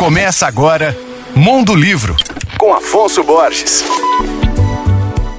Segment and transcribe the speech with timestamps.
[0.00, 0.96] Começa agora
[1.36, 2.16] Mundo Livro,
[2.56, 3.84] com Afonso Borges.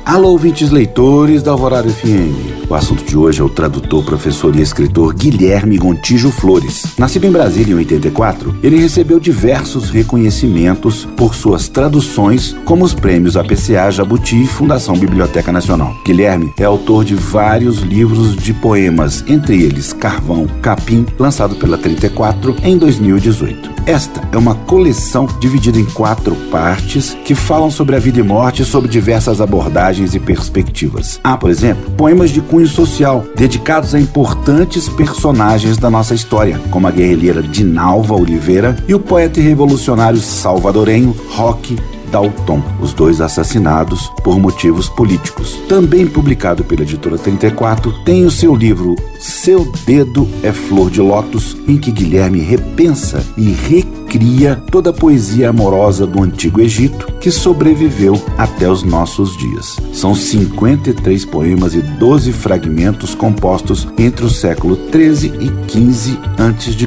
[0.05, 2.69] Alô, ouvintes leitores da Alvorada FM.
[2.69, 6.85] O assunto de hoje é o tradutor, professor e escritor Guilherme Gontijo Flores.
[6.95, 13.35] Nascido em Brasília em 84, ele recebeu diversos reconhecimentos por suas traduções, como os prêmios
[13.35, 15.95] APCA, Jabuti e Fundação Biblioteca Nacional.
[16.05, 22.55] Guilherme é autor de vários livros de poemas, entre eles Carvão, Capim, lançado pela 34
[22.63, 23.80] em 2018.
[23.85, 28.63] Esta é uma coleção dividida em quatro partes que falam sobre a vida e morte
[28.63, 31.19] sob diversas abordagens e perspectivas.
[31.23, 36.87] Há, por exemplo, poemas de cunho social dedicados a importantes personagens da nossa história, como
[36.87, 41.77] a guerrilheira Dinalva Oliveira e o poeta e revolucionário salvadorenho Roque
[42.11, 45.57] Dalton, os dois assassinados por motivos políticos.
[45.67, 51.55] Também publicado pela editora 34, tem o seu livro Seu Dedo é Flor de Lótus,
[51.67, 58.19] em que Guilherme repensa e recria toda a poesia amorosa do Antigo Egito que sobreviveu
[58.35, 59.77] até os nossos dias.
[59.93, 66.81] São 53 poemas e 12 fragmentos compostos entre o século 13 e 15 a.C.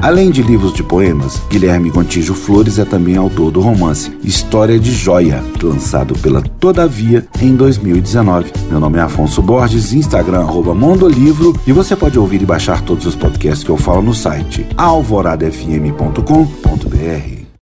[0.00, 4.92] Além de livros de poemas, Guilherme Gontijo Flores é também autor do romance História de
[4.92, 8.52] Joia, lançado pela Todavia em 2019.
[8.68, 13.04] Meu nome é Afonso Borges, Instagram arroba Mondolivro e você pode ouvir e baixar todos
[13.04, 17.37] os podcasts que eu falo no site alvoradafm.com.br.